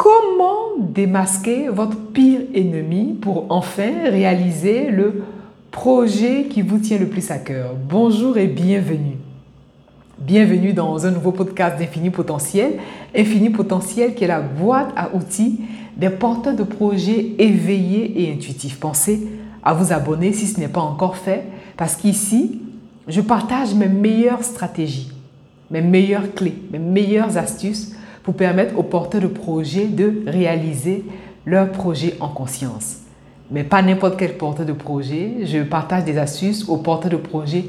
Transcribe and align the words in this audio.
comment 0.00 0.78
démasquer 0.78 1.68
votre 1.68 1.94
pire 1.94 2.40
ennemi 2.54 3.18
pour 3.20 3.44
enfin 3.50 3.90
réaliser 4.04 4.90
le 4.90 5.24
projet 5.70 6.44
qui 6.44 6.62
vous 6.62 6.78
tient 6.78 6.96
le 6.96 7.06
plus 7.06 7.30
à 7.30 7.36
cœur? 7.36 7.74
Bonjour 7.74 8.38
et 8.38 8.46
bienvenue. 8.46 9.18
Bienvenue 10.18 10.72
dans 10.72 11.04
un 11.04 11.10
nouveau 11.10 11.32
podcast 11.32 11.78
d'Infini 11.78 12.08
Potentiel. 12.08 12.78
Infini 13.14 13.50
Potentiel 13.50 14.14
qui 14.14 14.24
est 14.24 14.28
la 14.28 14.40
boîte 14.40 14.90
à 14.96 15.14
outils 15.14 15.60
des 15.98 16.08
porteurs 16.08 16.56
de 16.56 16.62
projets 16.62 17.32
éveillés 17.38 18.22
et 18.22 18.32
intuitifs. 18.32 18.80
Pensez 18.80 19.28
à 19.62 19.74
vous 19.74 19.92
abonner 19.92 20.32
si 20.32 20.46
ce 20.46 20.58
n'est 20.58 20.68
pas 20.68 20.80
encore 20.80 21.16
fait 21.16 21.44
parce 21.76 21.96
qu'ici, 21.96 22.62
je 23.06 23.20
partage 23.20 23.74
mes 23.74 23.88
meilleures 23.88 24.44
stratégies, 24.44 25.12
mes 25.70 25.82
meilleures 25.82 26.34
clés, 26.34 26.56
mes 26.72 26.78
meilleures 26.78 27.36
astuces 27.36 27.89
pour 28.22 28.34
permettre 28.34 28.78
aux 28.78 28.82
porteurs 28.82 29.20
de 29.20 29.26
projets 29.26 29.86
de 29.86 30.22
réaliser 30.26 31.04
leur 31.46 31.70
projet 31.72 32.16
en 32.20 32.28
conscience. 32.28 32.98
Mais 33.50 33.64
pas 33.64 33.82
n'importe 33.82 34.16
quel 34.16 34.36
porteur 34.36 34.66
de 34.66 34.72
projet. 34.72 35.44
Je 35.44 35.62
partage 35.62 36.04
des 36.04 36.18
astuces 36.18 36.68
aux 36.68 36.76
porteurs 36.76 37.10
de 37.10 37.16
projets 37.16 37.64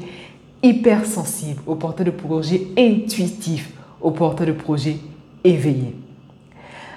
hypersensibles, 0.62 1.60
aux 1.66 1.74
porteurs 1.74 2.06
de 2.06 2.12
projets 2.12 2.68
intuitifs, 2.78 3.72
aux 4.00 4.12
porteurs 4.12 4.46
de 4.46 4.52
projets 4.52 4.96
éveillés. 5.42 5.96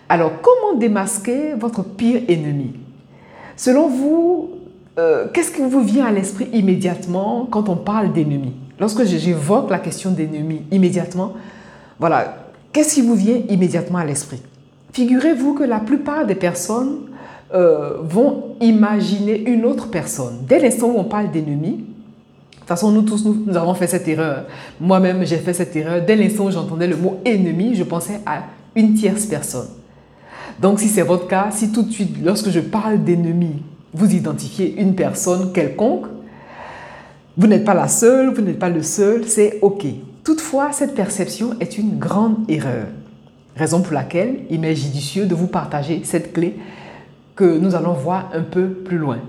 Alors, 0.07 0.33
comment 0.41 0.77
démasquer 0.77 1.53
votre 1.55 1.83
pire 1.83 2.21
ennemi? 2.27 2.73
Selon 3.55 3.87
vous, 3.87 4.51
euh, 4.99 5.27
qu'est-ce 5.33 5.51
qui 5.51 5.61
vous 5.61 5.81
vient 5.81 6.05
à 6.05 6.11
l'esprit 6.11 6.47
immédiatement 6.53 7.47
quand 7.49 7.69
on 7.69 7.75
parle 7.75 8.13
d'ennemi 8.13 8.53
Lorsque 8.79 9.03
j'évoque 9.05 9.69
la 9.71 9.79
question 9.79 10.11
d'ennemi 10.11 10.63
immédiatement, 10.71 11.33
voilà, 11.97 12.44
qu'est-ce 12.75 12.95
qui 12.95 13.01
vous 13.01 13.15
vient 13.15 13.37
immédiatement 13.47 13.99
à 13.99 14.05
l'esprit? 14.05 14.41
Figurez-vous 14.91 15.53
que 15.53 15.63
la 15.63 15.79
plupart 15.79 16.25
des 16.25 16.35
personnes 16.35 17.03
euh, 17.53 17.99
vont 18.01 18.55
imaginer 18.59 19.49
une 19.49 19.63
autre 19.63 19.89
personne. 19.89 20.39
Dès 20.45 20.59
l'instant 20.59 20.87
où 20.87 20.97
on 20.97 21.05
parle 21.05 21.31
d'ennemi, 21.31 21.71
de 21.71 22.59
toute 22.59 22.67
façon, 22.67 22.91
nous 22.91 23.03
tous, 23.03 23.23
nous, 23.23 23.45
nous 23.47 23.55
avons 23.55 23.75
fait 23.75 23.87
cette 23.87 24.05
erreur. 24.09 24.43
Moi-même, 24.81 25.25
j'ai 25.25 25.37
fait 25.37 25.53
cette 25.53 25.73
erreur. 25.73 26.03
Dès 26.05 26.17
l'instant 26.17 26.47
où 26.47 26.51
j'entendais 26.51 26.87
le 26.87 26.97
mot 26.97 27.21
ennemi, 27.23 27.75
je 27.75 27.83
pensais 27.83 28.19
à 28.25 28.43
une 28.75 28.93
tierce 28.93 29.25
personne. 29.25 29.69
Donc, 30.59 30.81
si 30.81 30.89
c'est 30.89 31.03
votre 31.03 31.27
cas, 31.27 31.51
si 31.51 31.71
tout 31.71 31.83
de 31.83 31.91
suite, 31.91 32.17
lorsque 32.21 32.49
je 32.49 32.59
parle 32.59 33.01
d'ennemi, 33.01 33.63
vous 33.93 34.13
identifiez 34.13 34.81
une 34.81 34.95
personne 34.95 35.53
quelconque, 35.53 36.07
vous 37.37 37.47
n'êtes 37.47 37.63
pas 37.63 37.73
la 37.73 37.87
seule, 37.87 38.33
vous 38.33 38.41
n'êtes 38.41 38.59
pas 38.59 38.69
le 38.69 38.83
seul, 38.83 39.23
c'est 39.25 39.59
OK. 39.61 39.85
Toutefois, 40.25 40.71
cette 40.71 40.95
perception 40.95 41.51
est 41.59 41.77
une 41.77 41.99
grande 41.99 42.49
erreur. 42.49 42.87
Raison 43.55 43.83
pour 43.83 43.93
laquelle 43.93 44.39
il 44.49 44.59
m'est 44.59 44.75
judicieux 44.75 45.27
de 45.27 45.35
vous 45.35 45.45
partager 45.45 46.01
cette 46.03 46.33
clé 46.33 46.55
que 47.35 47.57
nous 47.59 47.75
allons 47.75 47.93
voir 47.93 48.31
un 48.33 48.41
peu 48.41 48.67
plus 48.69 48.97
loin. 48.97 49.19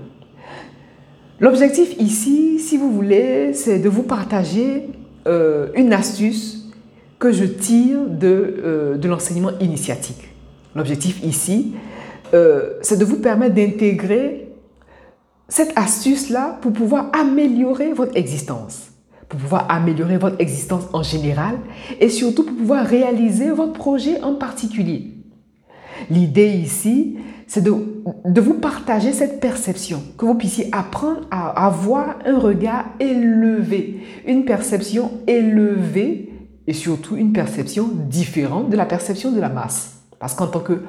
L'objectif 1.39 1.95
ici, 1.99 2.59
si 2.59 2.77
vous 2.77 2.91
voulez, 2.91 3.53
c'est 3.53 3.77
de 3.77 3.89
vous 3.89 4.01
partager 4.01 4.89
euh, 5.27 5.67
une 5.75 5.93
astuce 5.93 6.67
que 7.19 7.31
je 7.31 7.45
tire 7.45 7.99
de, 8.09 8.55
euh, 8.63 8.97
l'enseignement 9.03 9.51
initiatique. 9.59 10.33
L'objectif 10.75 11.23
ici, 11.23 11.75
euh, 12.33 12.73
c'est 12.81 12.97
de 12.97 13.05
vous 13.05 13.17
permettre 13.17 13.53
d'intégrer 13.53 14.51
cette 15.47 15.77
astuce-là 15.77 16.57
pour 16.59 16.73
pouvoir 16.73 17.11
améliorer 17.13 17.93
votre 17.93 18.17
existence, 18.17 18.86
pour 19.29 19.39
pouvoir 19.39 19.67
améliorer 19.69 20.17
votre 20.17 20.39
existence 20.39 20.85
en 20.93 21.03
général 21.03 21.57
et 21.99 22.09
surtout 22.09 22.43
pour 22.43 22.55
pouvoir 22.55 22.85
réaliser 22.85 23.51
votre 23.51 23.73
projet 23.73 24.21
en 24.21 24.35
particulier. 24.35 25.13
L'idée 26.09 26.49
ici, 26.49 27.17
c'est 27.47 27.63
de, 27.63 27.73
de, 28.25 28.41
vous 28.41 28.55
partager 28.55 29.13
cette 29.13 29.39
perception, 29.39 30.01
que 30.17 30.25
vous 30.25 30.35
puissiez 30.35 30.69
apprendre 30.71 31.21
à 31.31 31.65
avoir 31.65 32.17
un 32.25 32.37
regard 32.37 32.85
élevé, 32.99 34.01
une 34.27 34.45
perception 34.45 35.11
élevée 35.27 36.33
et 36.67 36.73
surtout 36.73 37.15
une 37.15 37.31
perception 37.31 37.89
différente 37.93 38.69
de 38.69 38.75
la 38.75 38.85
perception 38.85 39.31
de 39.31 39.39
la 39.39 39.49
masse. 39.49 40.01
Parce 40.19 40.33
qu'en 40.33 40.47
tant 40.47 40.59
que 40.59 40.81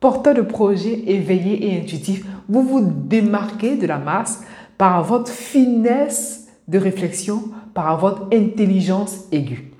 porteur 0.00 0.34
de 0.34 0.42
projet 0.42 1.04
éveillé 1.06 1.68
et 1.68 1.80
intuitif, 1.80 2.24
vous 2.48 2.62
vous 2.62 2.80
démarquez 2.80 3.76
de 3.76 3.86
la 3.86 3.98
masse 3.98 4.42
par 4.76 5.04
votre 5.04 5.30
finesse 5.30 6.48
de 6.66 6.78
réflexion, 6.78 7.44
par 7.74 7.98
votre 7.98 8.28
intelligence 8.32 9.24
aiguë. 9.32 9.72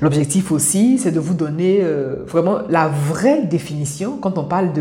L'objectif 0.00 0.50
aussi, 0.52 0.98
c'est 0.98 1.12
de 1.12 1.20
vous 1.20 1.34
donner 1.34 1.80
euh, 1.82 2.24
vraiment 2.26 2.58
la 2.68 2.88
vraie 2.88 3.44
définition 3.44 4.16
quand 4.16 4.38
on 4.38 4.44
parle 4.44 4.72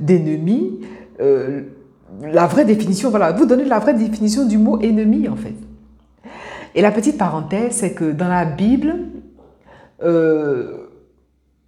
d'ennemi. 0.00 0.80
Euh, 1.20 1.62
la 2.22 2.46
vraie 2.46 2.64
définition, 2.64 3.10
voilà, 3.10 3.32
vous 3.32 3.46
donner 3.46 3.64
la 3.64 3.78
vraie 3.78 3.94
définition 3.94 4.46
du 4.46 4.58
mot 4.58 4.80
ennemi 4.80 5.28
en 5.28 5.36
fait. 5.36 5.54
Et 6.74 6.82
la 6.82 6.90
petite 6.90 7.16
parenthèse, 7.16 7.76
c'est 7.76 7.92
que 7.92 8.12
dans 8.12 8.28
la 8.28 8.44
Bible, 8.44 8.94
euh, 10.02 10.88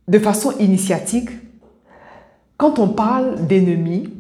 de 0.07 0.19
façon 0.19 0.53
initiatique, 0.59 1.31
quand 2.57 2.79
on 2.79 2.89
parle 2.89 3.47
d'ennemi, 3.47 4.13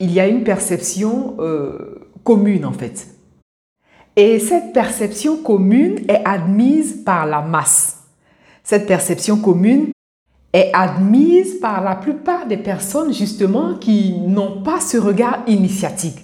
il 0.00 0.12
y 0.12 0.20
a 0.20 0.26
une 0.26 0.44
perception 0.44 1.36
commune 2.24 2.64
en 2.64 2.72
fait. 2.72 3.17
Et 4.20 4.40
cette 4.40 4.72
perception 4.72 5.36
commune 5.36 6.00
est 6.08 6.22
admise 6.24 7.04
par 7.04 7.24
la 7.24 7.40
masse. 7.40 8.02
Cette 8.64 8.88
perception 8.88 9.36
commune 9.36 9.92
est 10.52 10.72
admise 10.74 11.60
par 11.60 11.84
la 11.84 11.94
plupart 11.94 12.48
des 12.48 12.56
personnes 12.56 13.14
justement 13.14 13.74
qui 13.74 14.18
n'ont 14.18 14.60
pas 14.62 14.80
ce 14.80 14.96
regard 14.96 15.44
initiatique. 15.46 16.18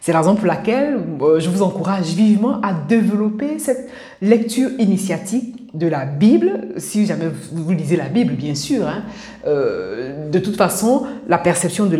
C'est 0.00 0.12
la 0.12 0.20
raison 0.20 0.36
pour 0.36 0.46
laquelle 0.46 1.00
euh, 1.22 1.40
je 1.40 1.50
vous 1.50 1.62
encourage 1.62 2.14
vivement 2.14 2.60
à 2.60 2.72
développer 2.72 3.58
cette 3.58 3.90
lecture 4.22 4.70
initiatique 4.78 5.53
de 5.74 5.88
la 5.88 6.06
Bible, 6.06 6.68
si 6.76 7.04
jamais 7.04 7.26
vous 7.52 7.72
lisez 7.72 7.96
la 7.96 8.08
Bible, 8.08 8.34
bien 8.34 8.54
sûr. 8.54 8.86
Hein. 8.86 9.02
Euh, 9.46 10.30
de 10.30 10.38
toute 10.38 10.56
façon, 10.56 11.02
la 11.28 11.38
perception, 11.38 11.86
de, 11.86 11.96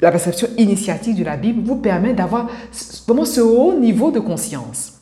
la 0.00 0.10
perception 0.10 0.48
initiatique 0.56 1.18
de 1.18 1.24
la 1.24 1.36
Bible 1.36 1.62
vous 1.64 1.76
permet 1.76 2.14
d'avoir 2.14 2.48
vraiment 3.06 3.24
ce 3.24 3.40
haut 3.40 3.74
niveau 3.74 4.10
de 4.10 4.20
conscience. 4.20 5.00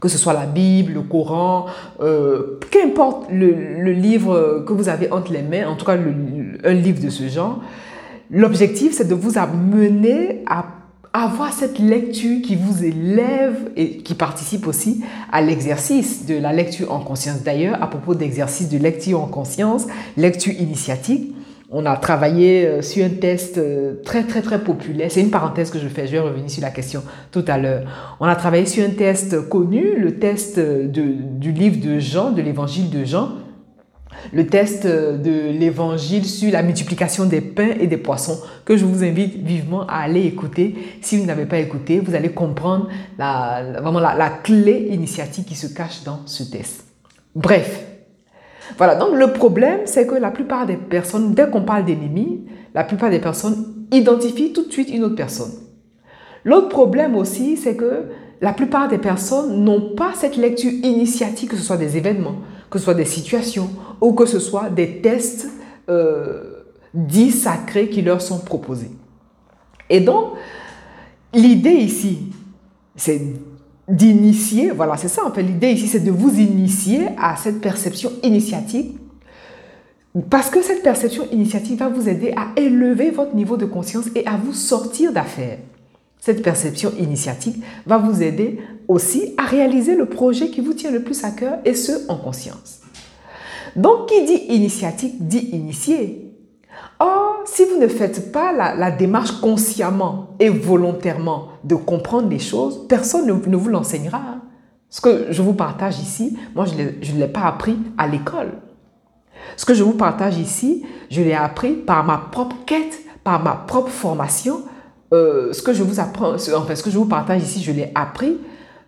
Que 0.00 0.08
ce 0.08 0.18
soit 0.18 0.32
la 0.32 0.46
Bible, 0.46 0.94
le 0.94 1.02
Coran, 1.02 1.66
euh, 2.00 2.58
qu'importe 2.70 3.30
le, 3.30 3.92
livre 3.92 4.64
que 4.66 4.72
vous 4.72 4.88
avez 4.88 5.12
entre 5.12 5.32
les 5.32 5.42
mains, 5.42 5.68
en 5.68 5.76
tout 5.76 5.84
cas 5.84 5.96
un 6.64 6.72
livre 6.72 7.02
de 7.02 7.10
ce 7.10 7.28
genre, 7.28 7.60
l'objectif 8.30 8.92
c'est 8.94 9.06
de 9.06 9.14
vous 9.14 9.38
amener 9.38 10.42
à 10.48 10.64
avoir 11.12 11.52
cette 11.52 11.78
lecture 11.78 12.40
qui 12.42 12.54
vous 12.54 12.84
élève 12.84 13.70
et 13.76 13.98
qui 13.98 14.14
participe 14.14 14.66
aussi 14.66 15.02
à 15.32 15.40
l'exercice 15.40 16.24
de 16.26 16.36
la 16.36 16.52
lecture 16.52 16.92
en 16.92 17.00
conscience. 17.00 17.42
D'ailleurs, 17.42 17.82
à 17.82 17.88
propos 17.88 18.14
d'exercice 18.14 18.68
de 18.68 18.78
lecture 18.78 19.20
en 19.20 19.26
conscience, 19.26 19.86
lecture 20.16 20.52
initiatique, 20.52 21.34
on 21.72 21.86
a 21.86 21.96
travaillé 21.96 22.66
euh, 22.66 22.82
sur 22.82 23.04
un 23.04 23.10
test 23.10 23.58
euh, 23.58 23.94
très 24.04 24.24
très 24.24 24.42
très 24.42 24.62
populaire. 24.62 25.08
C'est 25.10 25.20
une 25.20 25.30
parenthèse 25.30 25.70
que 25.70 25.78
je 25.78 25.86
fais, 25.86 26.06
je 26.06 26.12
vais 26.12 26.18
revenir 26.18 26.50
sur 26.50 26.62
la 26.62 26.70
question 26.70 27.02
tout 27.30 27.44
à 27.46 27.58
l'heure. 27.58 28.16
On 28.18 28.26
a 28.26 28.34
travaillé 28.34 28.66
sur 28.66 28.84
un 28.84 28.90
test 28.90 29.48
connu, 29.48 29.96
le 29.96 30.18
test 30.18 30.58
de, 30.58 31.02
du 31.38 31.52
livre 31.52 31.80
de 31.80 32.00
Jean, 32.00 32.32
de 32.32 32.42
l'évangile 32.42 32.90
de 32.90 33.04
Jean, 33.04 33.30
le 34.32 34.46
test 34.46 34.86
de 34.86 35.50
l'évangile 35.50 36.24
sur 36.24 36.52
la 36.52 36.62
multiplication 36.62 37.24
des 37.26 37.40
pains 37.40 37.74
et 37.80 37.86
des 37.86 37.96
poissons 37.96 38.40
que 38.64 38.76
je 38.76 38.84
vous 38.84 39.02
invite 39.04 39.36
vivement 39.36 39.86
à 39.86 39.96
aller 39.98 40.26
écouter. 40.26 40.76
Si 41.00 41.16
vous 41.16 41.24
n'avez 41.24 41.46
pas 41.46 41.58
écouté, 41.58 42.00
vous 42.00 42.14
allez 42.14 42.30
comprendre 42.30 42.88
la, 43.18 43.80
vraiment 43.80 44.00
la, 44.00 44.30
clé 44.42 44.88
initiatique 44.90 45.46
qui 45.46 45.54
se 45.54 45.66
cache 45.66 46.04
dans 46.04 46.20
ce 46.26 46.44
test. 46.44 46.84
Bref, 47.34 47.84
voilà, 48.76 48.94
donc 48.94 49.14
le 49.14 49.32
problème, 49.32 49.80
c'est 49.84 50.06
que 50.06 50.14
la 50.14 50.30
plupart 50.30 50.66
des 50.66 50.76
personnes, 50.76 51.34
dès 51.34 51.48
qu'on 51.48 51.62
parle 51.62 51.84
d'ennemis, 51.84 52.46
la 52.74 52.84
plupart 52.84 53.10
des 53.10 53.18
personnes 53.18 53.86
identifient 53.92 54.52
tout 54.52 54.66
de 54.66 54.72
suite 54.72 54.90
une 54.90 55.04
autre 55.04 55.16
personne. 55.16 55.52
L'autre 56.44 56.68
problème 56.68 57.16
aussi, 57.16 57.56
c'est 57.56 57.76
que 57.76 58.04
la 58.40 58.52
plupart 58.52 58.88
des 58.88 58.98
personnes 58.98 59.64
n'ont 59.64 59.94
pas 59.94 60.12
cette 60.14 60.36
lecture 60.36 60.70
initiatique, 60.70 61.50
que 61.50 61.56
ce 61.56 61.62
soit 61.62 61.76
des 61.76 61.96
événements, 61.96 62.36
que 62.70 62.78
ce 62.78 62.84
soit 62.84 62.94
des 62.94 63.04
situations 63.04 63.70
ou 64.00 64.12
que 64.12 64.26
ce 64.26 64.38
soit 64.38 64.70
des 64.70 65.00
tests 65.00 65.48
euh, 65.88 66.64
dits 66.94 67.32
sacrés 67.32 67.88
qui 67.88 68.02
leur 68.02 68.22
sont 68.22 68.38
proposés. 68.38 68.90
Et 69.88 70.00
donc, 70.00 70.34
l'idée 71.34 71.72
ici, 71.72 72.30
c'est 72.96 73.20
d'initier, 73.88 74.70
voilà, 74.70 74.96
c'est 74.96 75.08
ça 75.08 75.26
en 75.26 75.32
fait, 75.32 75.42
l'idée 75.42 75.72
ici, 75.72 75.88
c'est 75.88 76.00
de 76.00 76.12
vous 76.12 76.38
initier 76.38 77.08
à 77.18 77.36
cette 77.36 77.60
perception 77.60 78.12
initiatique 78.22 78.96
parce 80.28 80.50
que 80.50 80.62
cette 80.62 80.82
perception 80.82 81.28
initiative 81.30 81.78
va 81.78 81.88
vous 81.88 82.08
aider 82.08 82.32
à 82.36 82.48
élever 82.60 83.10
votre 83.10 83.34
niveau 83.34 83.56
de 83.56 83.64
conscience 83.64 84.06
et 84.14 84.26
à 84.26 84.36
vous 84.36 84.52
sortir 84.52 85.12
d'affaires. 85.12 85.58
Cette 86.18 86.42
perception 86.42 86.92
initiatique 86.98 87.62
va 87.86 87.98
vous 87.98 88.22
aider 88.22 88.60
aussi 88.90 89.34
à 89.38 89.44
réaliser 89.44 89.94
le 89.94 90.06
projet 90.06 90.50
qui 90.50 90.60
vous 90.60 90.74
tient 90.74 90.90
le 90.90 91.04
plus 91.04 91.22
à 91.22 91.30
cœur 91.30 91.58
et 91.64 91.74
ce, 91.74 92.10
en 92.10 92.16
conscience. 92.16 92.80
Donc, 93.76 94.08
qui 94.08 94.24
dit 94.24 94.46
initiatique 94.48 95.28
dit 95.28 95.48
initié. 95.52 96.34
Or, 96.98 97.42
si 97.44 97.64
vous 97.64 97.78
ne 97.78 97.86
faites 97.86 98.32
pas 98.32 98.52
la, 98.52 98.90
démarche 98.90 99.40
consciemment 99.40 100.30
et 100.40 100.48
volontairement 100.48 101.48
de 101.62 101.76
comprendre 101.76 102.28
les 102.28 102.40
choses, 102.40 102.88
personne 102.88 103.26
ne, 103.26 103.56
vous 103.56 103.68
l'enseignera. 103.68 104.18
Hein. 104.18 104.40
Ce 104.88 105.00
que 105.00 105.26
je 105.30 105.40
vous 105.40 105.54
partage 105.54 106.00
ici, 106.00 106.36
moi, 106.56 106.64
je 106.66 107.12
ne 107.12 107.18
l'ai 107.20 107.28
pas 107.28 107.42
appris 107.42 107.76
à 107.96 108.08
l'école. 108.08 108.54
Ce 109.56 109.64
que 109.64 109.72
je 109.72 109.84
vous 109.84 109.92
partage 109.92 110.36
ici, 110.36 110.84
je 111.10 111.22
l'ai 111.22 111.34
appris 111.34 111.74
par 111.74 112.02
ma 112.02 112.18
propre 112.18 112.56
quête, 112.66 112.98
par 113.22 113.40
ma 113.40 113.52
propre 113.52 113.90
formation. 113.90 114.62
Euh, 115.12 115.52
ce 115.52 115.62
que 115.62 115.72
je 115.72 115.84
vous 115.84 116.00
apprends, 116.00 116.34
enfin, 116.34 116.74
ce 116.74 116.82
que 116.82 116.90
je 116.90 116.98
vous 116.98 117.06
partage 117.06 117.42
ici, 117.42 117.62
je 117.62 117.70
l'ai 117.70 117.92
appris 117.94 118.36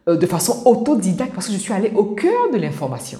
de 0.06 0.26
façon 0.26 0.62
autodidacte 0.64 1.32
parce 1.34 1.46
que 1.46 1.52
je 1.52 1.58
suis 1.58 1.72
allée 1.72 1.92
au 1.94 2.04
cœur 2.04 2.50
de 2.52 2.58
l'information. 2.58 3.18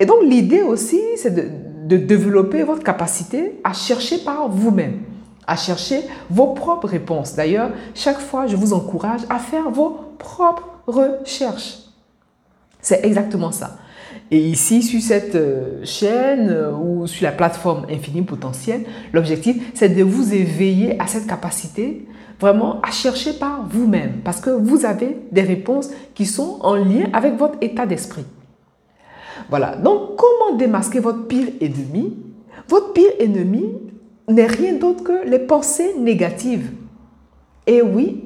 Et 0.00 0.06
donc 0.06 0.22
l'idée 0.22 0.62
aussi, 0.62 1.00
c'est 1.16 1.34
de, 1.34 1.48
de, 1.86 1.96
développer 1.96 2.62
votre 2.62 2.82
capacité 2.82 3.60
à 3.62 3.72
chercher 3.72 4.18
par 4.18 4.48
vous-même, 4.48 5.02
à 5.46 5.56
chercher 5.56 6.00
vos 6.28 6.48
propres 6.48 6.88
réponses. 6.88 7.34
D'ailleurs, 7.34 7.70
chaque 7.94 8.18
fois, 8.18 8.46
je 8.46 8.56
vous 8.56 8.72
encourage 8.72 9.20
à 9.30 9.38
faire 9.38 9.70
vos 9.70 10.00
propres 10.18 10.68
recherches. 10.86 11.78
C'est 12.80 13.04
exactement 13.04 13.52
ça. 13.52 13.78
Et 14.30 14.38
ici, 14.38 14.82
sur 14.82 15.00
cette 15.00 15.36
euh, 15.36 15.84
chaîne 15.84 16.50
euh, 16.50 16.72
ou 16.72 17.06
sur 17.06 17.24
la 17.24 17.32
plateforme 17.32 17.86
Infini 17.90 18.22
Potentiel, 18.22 18.84
l'objectif, 19.12 19.56
c'est 19.74 19.88
de 19.88 20.02
vous 20.02 20.34
éveiller 20.34 21.00
à 21.00 21.06
cette 21.06 21.26
capacité 21.26 22.06
vraiment 22.40 22.80
à 22.82 22.90
chercher 22.90 23.32
par 23.32 23.66
vous-même 23.68 24.20
parce 24.24 24.40
que 24.40 24.50
vous 24.50 24.84
avez 24.84 25.18
des 25.32 25.42
réponses 25.42 25.90
qui 26.14 26.26
sont 26.26 26.58
en 26.60 26.74
lien 26.74 27.06
avec 27.12 27.36
votre 27.36 27.58
état 27.60 27.86
d'esprit. 27.86 28.24
Voilà, 29.48 29.76
donc 29.76 30.16
comment 30.16 30.56
démasquer 30.56 31.00
votre 31.00 31.26
pire 31.26 31.48
ennemi? 31.60 32.16
Votre 32.68 32.92
pire 32.92 33.10
ennemi 33.20 33.66
n'est 34.28 34.46
rien 34.46 34.74
d'autre 34.74 35.04
que 35.04 35.26
les 35.28 35.38
pensées 35.38 35.94
négatives. 35.98 36.70
Et 37.66 37.82
oui, 37.82 38.22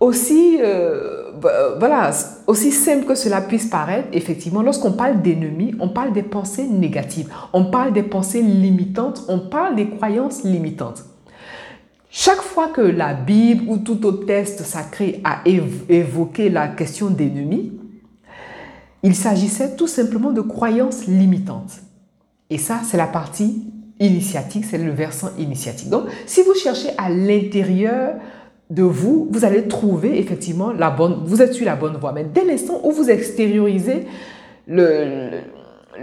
aussi, 0.00 0.58
euh, 0.60 1.32
voilà, 1.78 2.10
aussi 2.46 2.72
simple 2.72 3.04
que 3.04 3.14
cela 3.14 3.40
puisse 3.40 3.66
paraître, 3.66 4.08
effectivement, 4.12 4.62
lorsqu'on 4.62 4.92
parle 4.92 5.20
d'ennemis, 5.20 5.74
on 5.78 5.88
parle 5.90 6.12
des 6.12 6.22
pensées 6.22 6.66
négatives, 6.66 7.28
on 7.52 7.66
parle 7.66 7.92
des 7.92 8.02
pensées 8.02 8.42
limitantes, 8.42 9.24
on 9.28 9.38
parle 9.38 9.76
des 9.76 9.88
croyances 9.88 10.42
limitantes. 10.42 11.04
Chaque 12.10 12.42
fois 12.42 12.68
que 12.68 12.80
la 12.80 13.14
Bible 13.14 13.64
ou 13.68 13.78
tout 13.78 14.04
autre 14.04 14.26
texte 14.26 14.64
sacré 14.64 15.20
a 15.22 15.42
évoqué 15.46 16.50
la 16.50 16.66
question 16.66 17.08
d'ennemis, 17.08 17.72
il 19.04 19.14
s'agissait 19.14 19.76
tout 19.76 19.86
simplement 19.86 20.32
de 20.32 20.40
croyances 20.40 21.06
limitantes. 21.06 21.80
Et 22.50 22.58
ça, 22.58 22.80
c'est 22.84 22.96
la 22.96 23.06
partie 23.06 23.62
initiatique, 24.00 24.64
c'est 24.64 24.78
le 24.78 24.90
versant 24.90 25.30
initiatique. 25.38 25.88
Donc, 25.88 26.06
si 26.26 26.42
vous 26.42 26.54
cherchez 26.54 26.88
à 26.98 27.08
l'intérieur 27.08 28.14
de 28.70 28.82
vous, 28.82 29.28
vous 29.30 29.44
allez 29.44 29.68
trouver 29.68 30.18
effectivement 30.18 30.72
la 30.72 30.90
bonne, 30.90 31.22
vous 31.24 31.40
êtes 31.42 31.54
sur 31.54 31.64
la 31.64 31.76
bonne 31.76 31.96
voie. 31.96 32.12
Mais 32.12 32.24
dès 32.24 32.44
l'instant 32.44 32.80
où 32.82 32.90
vous 32.90 33.08
extériorisez 33.08 34.06
le, 34.66 35.40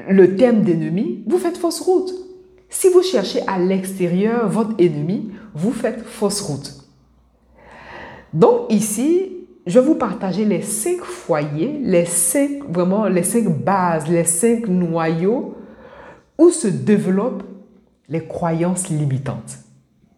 le 0.10 0.36
thème 0.38 0.64
d'ennemi, 0.64 1.24
vous 1.28 1.38
faites 1.38 1.58
fausse 1.58 1.82
route. 1.82 2.14
Si 2.70 2.90
vous 2.90 3.02
cherchez 3.02 3.42
à 3.48 3.58
l'extérieur 3.58 4.50
votre 4.50 4.74
ennemi, 4.78 5.32
vous 5.54 5.72
faites 5.72 6.04
fausse 6.04 6.42
route. 6.42 6.74
Donc 8.34 8.72
ici, 8.72 9.32
je 9.66 9.80
vais 9.80 9.86
vous 9.86 9.96
partager 9.96 10.46
les 10.46 10.62
cinq 10.62 11.02
foyers, 11.02 11.80
les 11.84 12.06
cinq, 12.06 12.64
vraiment 12.70 13.08
les 13.08 13.24
cinq 13.24 13.50
bases, 13.50 14.08
les 14.08 14.26
cinq 14.26 14.68
noyaux 14.68 15.56
où 16.38 16.50
se 16.50 16.68
développent 16.68 17.44
les 18.10 18.26
croyances 18.26 18.90
limitantes. 18.90 19.60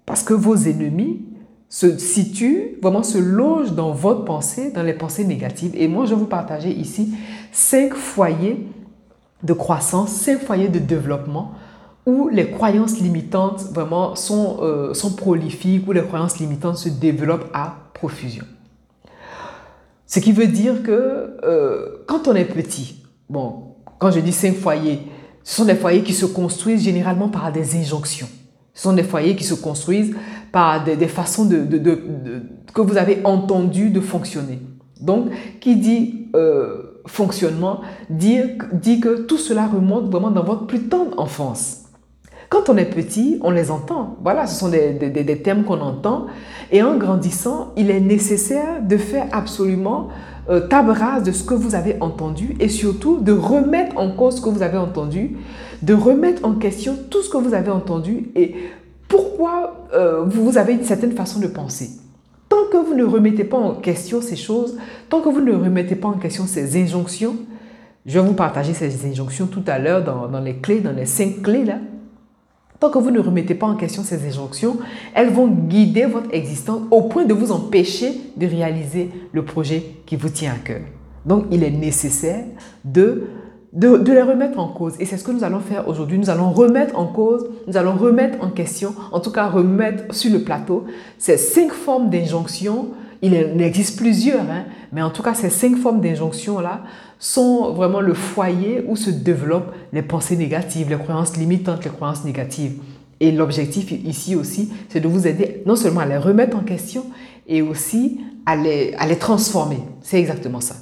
Parce 0.06 0.24
que 0.24 0.34
vos 0.34 0.56
ennemis 0.56 1.26
se 1.68 1.98
situent, 1.98 2.78
vraiment 2.82 3.04
se 3.04 3.20
logent 3.20 3.74
dans 3.74 3.92
votre 3.92 4.26
pensée, 4.26 4.72
dans 4.72 4.84
les 4.84 4.94
pensées 4.94 5.24
négatives. 5.24 5.72
Et 5.76 5.88
moi, 5.88 6.06
je 6.06 6.16
vais 6.16 6.20
vous 6.20 6.26
partager 6.26 6.72
ici 6.72 7.14
cinq 7.52 7.94
foyers 7.94 8.68
de 9.44 9.54
croissance, 9.54 10.12
cinq 10.12 10.40
foyers 10.40 10.68
de 10.68 10.80
développement 10.80 11.52
où 12.10 12.28
les 12.30 12.50
croyances 12.50 13.00
limitantes 13.00 13.62
vraiment 13.72 14.16
sont, 14.16 14.58
euh, 14.62 14.94
sont 14.96 15.14
prolifiques, 15.14 15.88
où 15.88 15.92
les 15.92 16.02
croyances 16.02 16.40
limitantes 16.40 16.78
se 16.78 16.90
développent 16.90 17.50
à 17.54 17.76
profusion. 17.94 18.46
Ce 20.08 20.20
qui 20.20 20.32
veut 20.32 20.48
dire 20.48 20.82
que 20.82 21.38
euh, 21.44 22.04
quand 22.08 22.28
on 22.28 22.34
est 22.34 22.46
petit, 22.46 23.04
bon, 23.30 23.76
quand 24.00 24.10
je 24.10 24.20
dis 24.22 24.32
cinq 24.32 24.56
foyers, 24.56 25.02
ce 25.44 25.58
sont 25.58 25.66
des 25.66 25.76
foyers 25.76 26.02
qui 26.02 26.14
se 26.14 26.26
construisent 26.26 26.84
généralement 26.84 27.30
par 27.30 27.52
des 27.52 27.76
injonctions. 27.76 28.28
Ce 28.74 28.84
sont 28.84 28.94
des 28.94 29.04
foyers 29.04 29.36
qui 29.36 29.44
se 29.44 29.54
construisent 29.54 30.16
par 30.52 30.84
des, 30.84 31.08
façons 31.08 31.46
de, 31.46 31.64
que 32.74 32.82
vous 32.82 32.98
avez 32.98 33.22
entendu 33.24 33.92
de 33.92 34.00
fonctionner. 34.00 34.60
Donc, 35.00 35.30
qui 35.60 35.76
dit 35.76 36.28
euh, 36.36 37.02
fonctionnement 37.06 37.82
dit, 38.10 38.40
dit 38.74 39.00
que 39.00 39.22
tout 39.22 39.38
cela 39.38 39.68
remonte 39.68 40.10
vraiment 40.10 40.32
dans 40.32 40.44
votre 40.44 40.66
plus 40.66 40.88
tendre 40.88 41.18
enfance. 41.20 41.79
Quand 42.50 42.68
on 42.68 42.78
est 42.78 42.86
petit, 42.86 43.38
on 43.42 43.52
les 43.52 43.70
entend. 43.70 44.18
Voilà, 44.24 44.48
ce 44.48 44.60
sont 44.60 44.70
des, 44.70 44.92
des, 44.92 45.38
thèmes 45.38 45.64
qu'on 45.64 45.82
entend. 45.82 46.26
Et 46.72 46.82
en 46.82 46.98
grandissant, 46.98 47.72
il 47.78 47.92
est 47.92 48.00
nécessaire 48.00 48.82
de 48.82 48.98
faire 48.98 49.28
absolument 49.32 50.10
euh, 50.50 50.68
table 50.68 50.90
rase 50.90 51.24
de 51.24 51.32
ce 51.32 51.44
que 51.44 51.54
vous 51.54 51.76
avez 51.76 51.98
entendu 52.02 52.56
et 52.60 52.68
surtout 52.68 53.20
de 53.20 53.32
remettre 53.32 53.98
en 53.98 54.10
cause 54.10 54.38
ce 54.38 54.42
que 54.42 54.50
vous 54.50 54.64
avez 54.64 54.80
entendu, 54.80 55.38
de 55.84 55.94
remettre 55.94 56.44
en 56.44 56.54
question 56.54 56.98
tout 57.12 57.22
ce 57.22 57.30
que 57.30 57.38
vous 57.38 57.54
avez 57.54 57.70
entendu 57.70 58.32
et 58.36 58.56
pourquoi 59.08 59.86
euh, 59.94 60.24
vous 60.26 60.58
avez 60.58 60.74
une 60.74 60.84
certaine 60.84 61.12
façon 61.12 61.40
de 61.40 61.48
penser. 61.48 61.92
Tant 62.50 62.66
que 62.72 62.78
vous 62.78 62.96
ne 62.96 63.04
remettez 63.04 63.44
pas 63.44 63.58
en 63.58 63.76
question 63.76 64.22
ces 64.22 64.36
choses, 64.36 64.76
tant 65.10 65.22
que 65.22 65.30
vous 65.30 65.42
ne 65.42 65.54
remettez 65.54 65.96
pas 65.96 66.08
en 66.08 66.18
question 66.18 66.48
ces 66.48 66.82
injonctions, 66.82 67.36
je 68.08 68.20
vais 68.20 68.26
vous 68.26 68.34
partager 68.34 68.74
ces 68.74 69.08
injonctions 69.08 69.46
tout 69.46 69.64
à 69.68 69.78
l'heure 69.78 70.04
dans, 70.04 70.28
dans 70.28 70.40
les 70.40 70.56
clés, 70.56 70.80
dans 70.80 70.94
les 70.94 71.06
cinq 71.06 71.44
clés 71.44 71.66
là. 71.66 71.76
Tant 72.80 72.90
que 72.90 72.98
vous 72.98 73.12
ne 73.12 73.20
remettez 73.20 73.56
pas 73.56 73.68
en 73.68 73.76
question 73.76 74.04
ces 74.04 74.26
injonctions, 74.26 74.78
elles 75.14 75.30
vont 75.30 75.48
guider 75.48 76.06
votre 76.06 76.34
existence 76.34 76.82
au 76.92 77.04
point 77.04 77.26
de 77.26 77.34
vous 77.34 77.52
empêcher 77.52 78.14
de 78.38 78.48
réaliser 78.48 79.12
le 79.34 79.44
projet 79.44 79.84
qui 80.06 80.16
vous 80.16 80.30
tient 80.30 80.54
à 80.54 80.58
cœur. 80.58 80.82
Donc, 81.26 81.46
il 81.52 81.64
est 81.64 81.72
nécessaire 81.72 82.46
de, 82.86 83.28
de, 83.74 84.12
les 84.12 84.22
remettre 84.22 84.60
en 84.60 84.70
cause. 84.70 84.94
Et 85.00 85.06
c'est 85.06 85.18
ce 85.18 85.26
que 85.26 85.32
nous 85.32 85.44
allons 85.44 85.60
faire 85.60 85.90
aujourd'hui. 85.90 86.18
Nous 86.18 86.30
allons 86.30 86.52
remettre 86.52 86.98
en 86.98 87.06
cause, 87.06 87.50
nous 87.68 87.76
allons 87.76 87.96
remettre 87.96 88.42
en 88.42 88.50
question, 88.50 88.96
en 89.12 89.20
tout 89.20 89.32
cas 89.32 89.48
remettre 89.48 90.16
sur 90.16 90.32
le 90.32 90.40
plateau 90.40 90.86
ces 91.18 91.38
cinq 91.38 91.72
formes 91.72 92.10
d'injonctions. 92.10 92.92
Il 93.22 93.36
en 93.36 93.60
existe 93.60 93.98
plusieurs, 93.98 94.50
hein, 94.50 94.66
mais 94.92 95.02
en 95.02 95.10
tout 95.10 95.22
cas, 95.22 95.34
ces 95.34 95.50
cinq 95.50 95.76
formes 95.78 96.00
d'injonctions-là 96.00 96.84
sont 97.18 97.74
vraiment 97.74 98.00
le 98.00 98.14
foyer 98.14 98.84
où 98.88 98.96
se 98.96 99.10
développent 99.10 99.76
les 99.92 100.02
pensées 100.02 100.38
négatives, 100.38 100.90
les 100.90 100.98
croyances 100.98 101.36
limitantes, 101.36 101.84
les 101.84 101.92
croyances 101.92 102.24
négatives. 102.24 102.82
Et 103.20 103.34
l'objectif 103.34 103.92
ici 103.92 104.38
aussi, 104.38 104.72
c'est 104.88 105.02
de 105.02 105.08
vous 105.10 105.28
aider 105.28 105.62
non 105.66 105.76
seulement 105.76 106.00
à 106.00 106.06
les 106.06 106.18
remettre 106.18 106.56
en 106.56 106.64
question, 106.64 107.06
et 107.46 107.62
aussi 107.62 108.22
à 108.46 108.56
les, 108.56 108.94
à 108.94 109.06
les 109.06 109.18
transformer. 109.18 109.80
C'est 110.02 110.20
exactement 110.20 110.62
ça. 110.62 110.76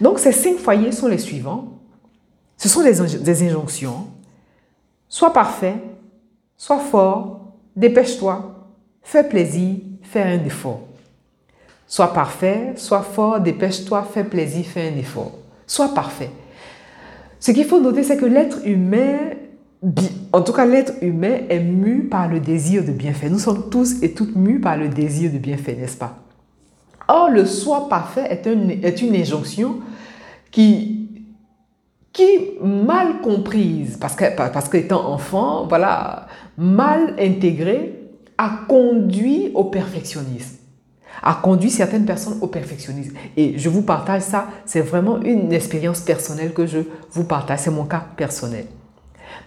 Donc 0.00 0.20
ces 0.20 0.32
cinq 0.32 0.58
foyers 0.58 0.92
sont 0.92 1.08
les 1.08 1.18
suivants. 1.18 1.80
Ce 2.56 2.68
sont 2.68 2.82
des, 2.82 3.18
des 3.18 3.48
injonctions. 3.48 4.06
Sois 5.08 5.32
parfait, 5.32 5.74
sois 6.56 6.78
fort, 6.78 7.54
dépêche-toi, 7.74 8.70
fais 9.02 9.24
plaisir, 9.28 9.76
fais 10.02 10.22
un 10.22 10.44
effort. 10.44 10.85
Sois 11.88 12.12
parfait, 12.12 12.72
sois 12.76 13.02
fort, 13.02 13.40
dépêche-toi, 13.40 14.06
fais 14.12 14.24
plaisir, 14.24 14.64
fais 14.64 14.88
un 14.92 14.98
effort. 14.98 15.32
Sois 15.66 15.94
parfait. 15.94 16.30
Ce 17.38 17.52
qu'il 17.52 17.64
faut 17.64 17.80
noter, 17.80 18.02
c'est 18.02 18.16
que 18.16 18.24
l'être 18.24 18.66
humain, 18.66 19.18
en 20.32 20.42
tout 20.42 20.52
cas 20.52 20.66
l'être 20.66 20.94
humain, 21.00 21.38
est 21.48 21.60
mu 21.60 22.04
par 22.04 22.28
le 22.28 22.40
désir 22.40 22.84
de 22.84 22.90
bienfait. 22.90 23.30
Nous 23.30 23.38
sommes 23.38 23.70
tous 23.70 24.02
et 24.02 24.12
toutes 24.12 24.34
mus 24.34 24.60
par 24.60 24.76
le 24.76 24.88
désir 24.88 25.32
de 25.32 25.38
bienfait, 25.38 25.76
n'est-ce 25.78 25.96
pas? 25.96 26.18
Or, 27.08 27.30
le 27.30 27.44
soi 27.44 27.88
parfait 27.88 28.26
est, 28.30 29.00
une 29.00 29.14
injonction 29.14 29.76
qui, 30.50 31.08
qui, 32.12 32.26
mal 32.60 33.20
comprise, 33.22 33.96
parce 33.96 34.16
parce 34.36 34.68
qu'étant 34.68 35.08
enfant, 35.08 35.68
voilà, 35.68 36.26
mal 36.58 37.14
intégrée, 37.16 37.92
a 38.38 38.62
conduit 38.66 39.52
au 39.54 39.64
perfectionnisme 39.64 40.65
a 41.22 41.34
conduit 41.34 41.70
certaines 41.70 42.04
personnes 42.04 42.38
au 42.40 42.46
perfectionnisme. 42.46 43.14
Et 43.36 43.58
je 43.58 43.68
vous 43.68 43.82
partage 43.82 44.22
ça, 44.22 44.48
c'est 44.64 44.80
vraiment 44.80 45.20
une 45.22 45.52
expérience 45.52 46.00
personnelle 46.00 46.52
que 46.52 46.66
je 46.66 46.78
vous 47.12 47.24
partage, 47.24 47.60
c'est 47.60 47.70
mon 47.70 47.84
cas 47.84 48.04
personnel. 48.16 48.66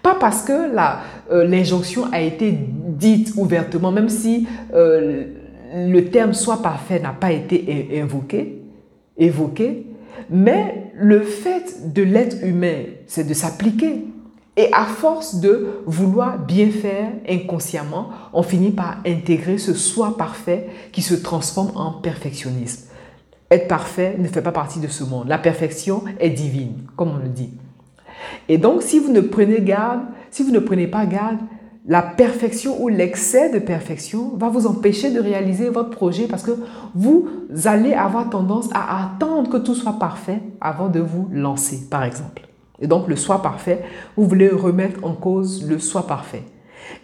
Pas 0.01 0.15
parce 0.19 0.43
que 0.43 0.51
euh, 0.51 1.43
l'injonction 1.45 2.05
a 2.11 2.21
été 2.21 2.53
dite 2.53 3.33
ouvertement, 3.35 3.91
même 3.91 4.09
si 4.09 4.47
euh, 4.73 5.25
le 5.73 6.05
terme 6.05 6.33
soit 6.33 6.61
parfait 6.61 6.99
n'a 6.99 7.13
pas 7.13 7.31
été 7.31 7.99
évoqué, 9.17 9.85
mais 10.29 10.91
le 10.95 11.21
fait 11.21 11.93
de 11.93 12.03
l'être 12.03 12.43
humain, 12.43 12.83
c'est 13.07 13.27
de 13.27 13.33
s'appliquer. 13.33 14.05
Et 14.59 14.67
à 14.73 14.83
force 14.83 15.35
de 15.35 15.69
vouloir 15.85 16.37
bien 16.37 16.69
faire 16.69 17.13
inconsciemment, 17.29 18.09
on 18.33 18.43
finit 18.43 18.71
par 18.71 18.97
intégrer 19.07 19.57
ce 19.57 19.73
soi 19.73 20.17
parfait 20.17 20.67
qui 20.91 21.01
se 21.01 21.13
transforme 21.13 21.71
en 21.75 21.93
perfectionnisme. 21.93 22.89
Être 23.49 23.69
parfait 23.69 24.17
ne 24.19 24.27
fait 24.27 24.41
pas 24.41 24.51
partie 24.51 24.81
de 24.81 24.89
ce 24.89 25.05
monde. 25.05 25.29
La 25.29 25.37
perfection 25.37 26.03
est 26.19 26.31
divine, 26.31 26.73
comme 26.97 27.11
on 27.11 27.23
le 27.23 27.29
dit. 27.29 27.51
Et 28.49 28.57
donc, 28.57 28.81
si 28.81 28.99
vous 28.99 29.13
ne 29.13 29.21
prenez 29.21 29.61
garde, 29.61 30.01
si 30.29 30.43
vous 30.43 30.51
ne 30.51 30.59
prenez 30.59 30.87
pas 30.87 31.05
garde, 31.05 31.37
la 31.85 32.01
perfection 32.01 32.83
ou 32.83 32.89
l'excès 32.89 33.49
de 33.53 33.59
perfection 33.59 34.35
va 34.35 34.49
vous 34.49 34.67
empêcher 34.67 35.09
de 35.09 35.21
réaliser 35.21 35.69
votre 35.69 35.91
projet 35.91 36.27
parce 36.27 36.43
que 36.43 36.51
vous 36.93 37.29
allez 37.63 37.93
avoir 37.93 38.29
tendance 38.29 38.67
à 38.73 39.05
attendre 39.05 39.49
que 39.49 39.55
tout 39.55 39.73
soit 39.73 39.99
parfait 39.99 40.41
avant 40.59 40.89
de 40.89 40.99
vous 40.99 41.29
lancer, 41.31 41.87
par 41.89 42.03
exemple. 42.03 42.48
Et 42.81 42.87
donc, 42.87 43.07
le 43.07 43.15
soi 43.15 43.41
parfait, 43.41 43.83
vous 44.15 44.27
voulez 44.27 44.49
remettre 44.49 45.03
en 45.03 45.13
cause 45.13 45.67
le 45.67 45.79
soi 45.79 46.07
parfait. 46.07 46.43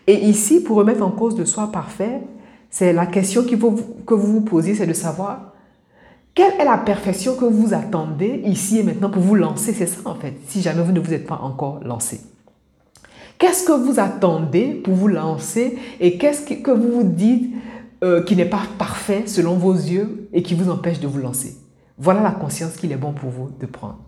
Et 0.07 0.15
ici, 0.15 0.61
pour 0.61 0.77
remettre 0.77 1.03
en 1.03 1.11
cause 1.11 1.37
le 1.37 1.45
soi 1.45 1.71
parfait, 1.71 2.21
c'est 2.69 2.93
la 2.93 3.05
question 3.05 3.43
que 3.43 3.55
vous 4.13 4.33
vous 4.33 4.41
posez, 4.41 4.75
c'est 4.75 4.87
de 4.87 4.93
savoir 4.93 5.53
quelle 6.35 6.59
est 6.59 6.65
la 6.65 6.77
perfection 6.77 7.37
que 7.37 7.45
vous 7.45 7.73
attendez 7.73 8.41
ici 8.45 8.79
et 8.79 8.83
maintenant 8.83 9.09
pour 9.09 9.21
vous 9.21 9.35
lancer 9.35 9.71
C'est 9.71 9.87
ça 9.87 10.01
en 10.03 10.15
fait, 10.15 10.33
si 10.47 10.61
jamais 10.61 10.83
vous 10.83 10.91
ne 10.91 10.99
vous 10.99 11.13
êtes 11.13 11.25
pas 11.25 11.39
encore 11.41 11.79
lancé. 11.81 12.19
Qu'est-ce 13.37 13.63
que 13.65 13.71
vous 13.71 14.01
attendez 14.01 14.73
pour 14.83 14.93
vous 14.93 15.07
lancer 15.07 15.77
et 16.01 16.17
qu'est-ce 16.17 16.41
que 16.41 16.71
vous 16.71 16.91
vous 16.91 17.03
dites 17.03 17.55
euh, 18.03 18.21
qui 18.21 18.35
n'est 18.35 18.49
pas 18.49 18.63
parfait 18.77 19.23
selon 19.27 19.55
vos 19.55 19.73
yeux 19.73 20.27
et 20.33 20.43
qui 20.43 20.55
vous 20.55 20.69
empêche 20.69 20.99
de 20.99 21.07
vous 21.07 21.19
lancer? 21.19 21.55
Voilà 21.97 22.21
la 22.21 22.31
conscience 22.31 22.75
qu'il 22.75 22.91
est 22.91 22.97
bon 22.97 23.13
pour 23.13 23.29
vous 23.29 23.49
de 23.57 23.65
prendre. 23.65 23.99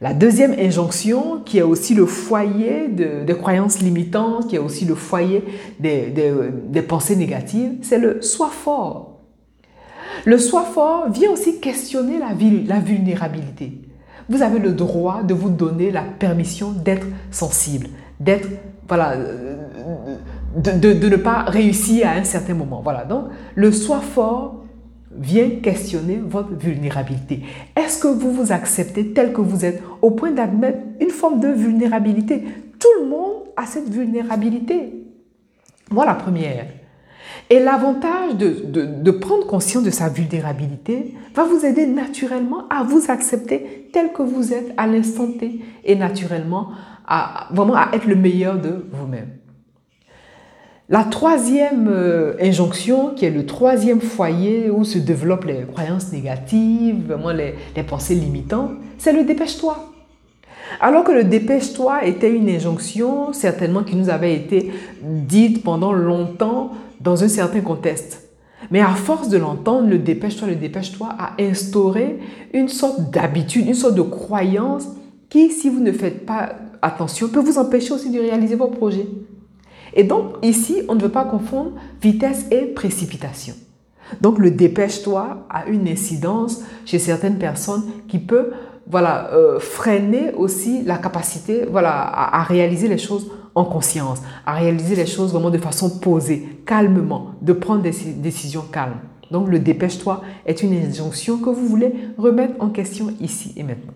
La 0.00 0.14
deuxième 0.14 0.52
injonction, 0.52 1.40
qui 1.44 1.58
est 1.58 1.62
aussi 1.62 1.92
le 1.94 2.06
foyer 2.06 2.86
de, 2.86 3.32
croyances 3.32 3.80
limitantes, 3.80 4.46
qui 4.46 4.54
est 4.54 4.60
aussi 4.60 4.84
le 4.84 4.94
foyer 4.94 5.42
des, 5.80 6.82
pensées 6.86 7.16
négatives, 7.16 7.72
c'est 7.82 7.98
le 7.98 8.22
soi 8.22 8.48
fort. 8.48 9.18
Le 10.24 10.38
soi 10.38 10.62
fort 10.62 11.10
vient 11.10 11.32
aussi 11.32 11.58
questionner 11.58 12.18
la, 12.18 12.28
la 12.66 12.80
vulnérabilité. 12.80 13.80
Vous 14.28 14.42
avez 14.42 14.60
le 14.60 14.72
droit 14.72 15.22
de 15.24 15.34
vous 15.34 15.50
donner 15.50 15.90
la 15.90 16.02
permission 16.02 16.70
d'être 16.70 17.06
sensible, 17.32 17.88
d'être, 18.20 18.48
voilà, 18.86 19.12
euh, 19.12 19.56
de, 20.56 20.92
de, 20.92 21.08
ne 21.08 21.16
pas 21.16 21.42
réussir 21.44 22.06
à 22.06 22.12
un 22.12 22.24
certain 22.24 22.54
moment. 22.54 22.82
Voilà, 22.84 23.04
donc 23.04 23.24
le 23.56 23.72
soi 23.72 24.00
fort 24.00 24.64
vient 25.18 25.50
questionner 25.62 26.20
votre 26.24 26.54
vulnérabilité. 26.54 27.42
Est-ce 27.76 27.98
que 27.98 28.08
vous 28.08 28.32
vous 28.32 28.52
acceptez 28.52 29.12
tel 29.12 29.32
que 29.32 29.40
vous 29.40 29.64
êtes 29.64 29.82
au 30.00 30.12
point 30.12 30.30
d'admettre 30.30 30.78
une 31.00 31.10
forme 31.10 31.40
de 31.40 31.48
vulnérabilité? 31.48 32.44
Tout 32.78 33.02
le 33.02 33.08
monde 33.08 33.44
a 33.56 33.66
cette 33.66 33.88
vulnérabilité. 33.88 35.04
Moi, 35.90 36.06
la 36.06 36.14
première. 36.14 36.66
Et 37.50 37.60
l'avantage 37.60 38.36
de, 38.36 39.10
prendre 39.10 39.46
conscience 39.46 39.82
de 39.82 39.90
sa 39.90 40.08
vulnérabilité 40.08 41.14
va 41.34 41.44
vous 41.44 41.64
aider 41.64 41.86
naturellement 41.86 42.68
à 42.68 42.82
vous 42.82 43.10
accepter 43.10 43.88
tel 43.92 44.12
que 44.12 44.22
vous 44.22 44.52
êtes 44.52 44.72
à 44.76 44.86
l'instant 44.86 45.28
T 45.32 45.60
et 45.84 45.94
naturellement 45.96 46.68
à 47.06 47.48
vraiment 47.52 47.74
à 47.74 47.90
être 47.94 48.06
le 48.06 48.16
meilleur 48.16 48.60
de 48.60 48.86
vous-même. 48.92 49.28
La 50.90 51.04
troisième 51.04 51.88
euh, 51.88 52.32
injonction, 52.40 53.10
qui 53.14 53.26
est 53.26 53.30
le 53.30 53.44
troisième 53.44 54.00
foyer 54.00 54.70
où 54.70 54.84
se 54.84 54.96
développent 54.96 55.44
les 55.44 55.66
croyances 55.70 56.10
négatives, 56.12 57.08
vraiment 57.08 57.30
les, 57.30 57.56
les 57.76 57.82
pensées 57.82 58.14
limitantes, 58.14 58.70
c'est 58.96 59.12
le 59.12 59.24
dépêche-toi. 59.24 59.92
Alors 60.80 61.04
que 61.04 61.12
le 61.12 61.24
dépêche-toi 61.24 62.06
était 62.06 62.32
une 62.34 62.48
injonction 62.48 63.34
certainement 63.34 63.82
qui 63.82 63.96
nous 63.96 64.08
avait 64.08 64.34
été 64.34 64.72
dite 65.02 65.62
pendant 65.62 65.92
longtemps 65.92 66.72
dans 67.00 67.22
un 67.22 67.28
certain 67.28 67.60
contexte. 67.60 68.30
Mais 68.70 68.80
à 68.80 68.94
force 68.94 69.28
de 69.28 69.36
l'entendre, 69.36 69.88
le 69.88 69.98
dépêche-toi, 69.98 70.48
le 70.48 70.54
dépêche-toi 70.54 71.08
a 71.18 71.34
instauré 71.38 72.18
une 72.54 72.68
sorte 72.68 73.10
d'habitude, 73.10 73.66
une 73.66 73.74
sorte 73.74 73.94
de 73.94 74.02
croyance 74.02 74.88
qui, 75.28 75.50
si 75.50 75.68
vous 75.68 75.80
ne 75.80 75.92
faites 75.92 76.24
pas 76.24 76.54
attention, 76.80 77.28
peut 77.28 77.40
vous 77.40 77.58
empêcher 77.58 77.92
aussi 77.92 78.10
de 78.10 78.20
réaliser 78.20 78.54
vos 78.54 78.68
projets. 78.68 79.06
Et 79.98 80.04
donc, 80.04 80.36
ici, 80.42 80.82
on 80.88 80.94
ne 80.94 81.00
veut 81.00 81.08
pas 81.08 81.24
confondre 81.24 81.72
vitesse 82.00 82.46
et 82.52 82.66
précipitation. 82.66 83.54
Donc, 84.20 84.38
le 84.38 84.52
dépêche-toi 84.52 85.44
a 85.50 85.66
une 85.66 85.88
incidence 85.88 86.62
chez 86.86 87.00
certaines 87.00 87.36
personnes 87.36 87.82
qui 88.06 88.20
peut 88.20 88.52
voilà, 88.86 89.30
euh, 89.32 89.58
freiner 89.58 90.32
aussi 90.34 90.84
la 90.84 90.98
capacité 90.98 91.66
voilà, 91.68 91.92
à, 91.92 92.42
réaliser 92.44 92.86
les 92.86 92.96
choses 92.96 93.30
en 93.56 93.64
conscience, 93.64 94.22
à 94.46 94.54
réaliser 94.54 94.94
les 94.94 95.04
choses 95.04 95.32
vraiment 95.32 95.50
de 95.50 95.58
façon 95.58 95.98
posée, 95.98 96.62
calmement, 96.64 97.32
de 97.42 97.52
prendre 97.52 97.82
des 97.82 97.92
décisions 98.16 98.64
calmes. 98.72 99.00
Donc 99.32 99.48
le 99.48 99.58
dépêche-toi 99.58 100.22
est 100.46 100.62
une 100.62 100.74
injonction 100.74 101.38
que 101.38 101.50
vous 101.50 101.66
voulez 101.66 101.92
remettre 102.16 102.54
en 102.60 102.70
question 102.70 103.08
ici 103.20 103.52
et 103.56 103.64
maintenant. 103.64 103.92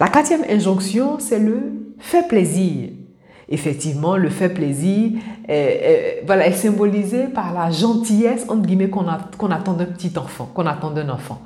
La 0.00 0.08
quatrième 0.08 0.44
injonction, 0.50 1.18
c'est 1.18 1.38
le 1.38 1.60
fais 1.98 2.24
plaisir. 2.24 2.90
Effectivement, 3.48 4.16
le 4.16 4.28
fait 4.28 4.48
plaisir 4.48 5.12
est, 5.48 6.22
voilà, 6.26 6.48
est 6.48 6.52
symbolisé 6.52 7.28
par 7.28 7.54
la 7.54 7.70
gentillesse 7.70 8.44
entre 8.48 8.62
guillemets 8.66 8.88
qu'on 8.88 9.06
attend 9.06 9.72
d'un 9.74 9.84
petit 9.84 10.12
enfant, 10.18 10.50
qu'on 10.52 10.66
attend 10.66 10.90
d'un 10.90 11.08
enfant. 11.08 11.40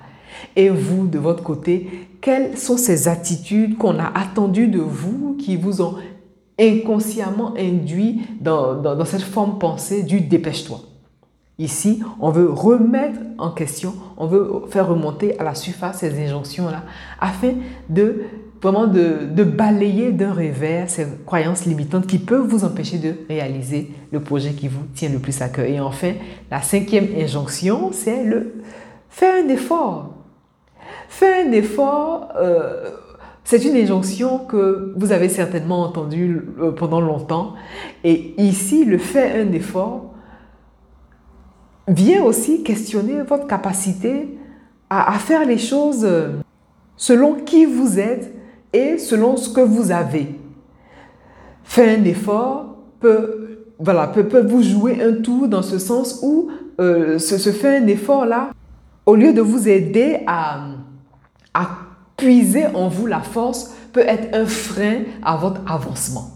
Et 0.57 0.71
vous, 0.71 1.07
de 1.07 1.19
votre 1.19 1.43
côté, 1.43 2.09
quelles 2.21 2.57
sont 2.57 2.77
ces 2.77 3.09
attitudes 3.09 3.77
qu'on 3.77 3.99
a 3.99 4.11
attendues 4.15 4.69
de 4.69 4.81
vous 4.81 5.37
qui 5.39 5.57
vous 5.57 5.83
ont 5.83 5.97
inconsciemment 6.59 7.55
induit 7.57 8.23
dans, 8.41 9.05
cette 9.05 9.23
forme 9.23 9.59
pensée 9.59 10.03
du 10.03 10.21
dépêche-toi? 10.21 10.81
Ici, 11.59 12.03
on 12.21 12.31
veut 12.31 12.51
remettre 12.51 13.21
en 13.37 13.51
question, 13.51 13.93
on 14.17 14.27
veut 14.27 14.63
faire 14.71 14.89
remonter 14.89 15.39
à 15.39 15.45
la 15.45 15.55
surface 15.55 15.99
ces 15.99 16.19
injonctions-là 16.25 16.85
afin 17.21 17.53
de 17.91 18.23
vraiment 18.61 18.87
de, 18.87 19.45
balayer 19.45 20.13
d'un 20.13 20.33
revers 20.33 20.91
ces 20.91 21.07
croyances 21.25 21.65
limitantes 21.65 22.07
qui 22.07 22.19
peuvent 22.19 22.47
vous 22.47 22.65
empêcher 22.65 22.99
de 22.99 23.15
réaliser 23.29 23.91
le 24.13 24.21
projet 24.21 24.53
qui 24.53 24.69
vous 24.69 24.83
tient 24.95 25.09
le 25.09 25.19
plus 25.19 25.41
à 25.41 25.49
cœur. 25.49 25.65
Et 25.65 25.81
enfin, 25.81 26.13
la 26.51 26.61
cinquième 26.61 27.09
injonction, 27.17 27.91
c'est 27.93 28.25
le 28.25 28.55
faire 29.09 29.45
un 29.45 29.49
effort. 29.49 30.15
Fais 31.09 31.47
un 31.47 31.53
effort. 31.53 32.29
Euh, 32.37 32.91
c'est 33.45 33.65
une 33.65 33.77
injonction 33.77 34.39
que 34.39 34.95
vous 34.97 35.11
avez 35.11 35.29
certainement 35.29 35.83
entendue 35.83 36.43
euh, 36.61 36.71
pendant 36.71 37.01
longtemps. 37.01 37.55
Et 38.05 38.35
ici, 38.41 38.85
le 38.85 38.99
fait 38.99 39.41
un 39.41 39.51
effort 39.53 40.13
vient 41.89 42.23
aussi 42.23 42.63
questionner 42.63 43.23
votre 43.23 43.47
capacité 43.47 44.39
à, 44.91 45.13
faire 45.19 45.45
les 45.47 45.59
choses 45.59 46.07
selon 46.97 47.35
qui 47.35 47.65
vous 47.65 47.99
êtes 47.99 48.40
et 48.73 48.99
selon 48.99 49.37
ce 49.37 49.49
que 49.49 49.61
vous 49.61 49.91
avez. 49.91 50.35
Faire 51.65 51.99
un 51.99 52.05
effort 52.05 52.77
peut, 53.01 53.65
voilà, 53.79 54.09
peut, 54.09 54.47
vous 54.47 54.63
jouer 54.63 55.03
un 55.03 55.23
tour 55.23 55.49
dans 55.49 55.63
ce 55.63 55.79
sens 55.79 56.21
où 56.23 56.49
euh, 56.81 57.19
ce, 57.19 57.39
ce 57.39 57.51
un 57.67 57.87
effort-là, 57.87 58.51
au 59.07 59.15
lieu 59.15 59.33
de 59.33 59.41
vous 59.41 59.69
aider 59.69 60.21
à, 60.27 60.67
à 61.55 61.69
puiser 62.17 62.67
en 62.75 62.89
vous 62.89 63.07
la 63.07 63.21
force 63.21 63.75
peut 63.93 64.05
être 64.07 64.35
un 64.35 64.47
frein 64.47 65.03
à 65.23 65.37
votre 65.37 65.61
avancement. 65.67 66.31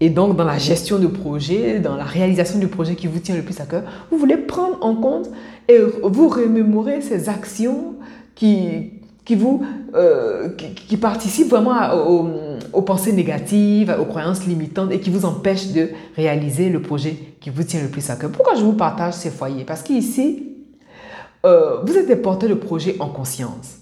Et 0.00 0.08
donc, 0.08 0.34
dans 0.34 0.44
la 0.44 0.56
gestion 0.58 0.98
de 0.98 1.06
projet, 1.06 1.78
dans 1.78 1.94
la 1.94 2.04
réalisation 2.04 2.58
du 2.58 2.68
projet 2.68 2.94
qui 2.94 3.06
vous 3.06 3.18
tient 3.18 3.36
le 3.36 3.42
plus 3.42 3.60
à 3.60 3.66
cœur, 3.66 3.82
vous 4.10 4.16
voulez 4.16 4.38
prendre 4.38 4.78
en 4.80 4.96
compte 4.96 5.28
et 5.68 5.78
vous 6.02 6.28
remémorer 6.28 7.02
ces 7.02 7.28
actions 7.28 7.96
qui, 8.34 8.92
qui, 9.24 9.34
vous, 9.34 9.64
euh, 9.94 10.50
qui, 10.50 10.96
participent 10.96 11.50
vraiment 11.50 11.76
aux, 12.72 12.82
pensées 12.82 13.12
négatives, 13.12 13.94
aux 14.00 14.04
croyances 14.04 14.46
limitantes 14.46 14.92
et 14.92 15.00
qui 15.00 15.10
vous 15.10 15.24
empêchent 15.24 15.72
de 15.72 15.90
réaliser 16.16 16.68
le 16.68 16.80
projet 16.80 17.16
qui 17.40 17.50
vous 17.50 17.62
tient 17.62 17.82
le 17.82 17.88
plus 17.88 18.08
à 18.10 18.16
cœur. 18.16 18.30
Pourquoi 18.30 18.54
je 18.54 18.62
vous 18.62 18.72
partage 18.72 19.14
ces 19.14 19.30
foyers? 19.30 19.64
Parce 19.64 19.82
qu'ici, 19.82 20.48
euh, 21.46 21.80
vous 21.84 21.96
êtes 21.96 22.06
des 22.06 22.16
porteurs 22.16 22.50
de 22.50 22.54
projets 22.54 22.96
en 22.98 23.08
conscience. 23.08 23.78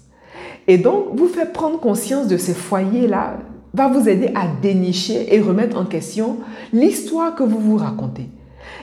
Et 0.67 0.77
donc, 0.77 1.07
vous 1.15 1.27
faire 1.27 1.51
prendre 1.51 1.79
conscience 1.79 2.27
de 2.27 2.37
ces 2.37 2.53
foyers-là 2.53 3.37
va 3.73 3.87
vous 3.87 4.07
aider 4.07 4.31
à 4.35 4.47
dénicher 4.61 5.33
et 5.33 5.39
remettre 5.39 5.77
en 5.77 5.85
question 5.85 6.37
l'histoire 6.73 7.35
que 7.35 7.43
vous 7.43 7.59
vous 7.59 7.77
racontez. 7.77 8.29